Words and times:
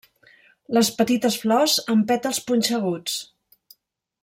Les 0.77 0.89
petites 1.01 1.37
flors 1.43 1.77
amb 1.97 2.07
pètals 2.13 2.41
punxeguts. 2.49 3.21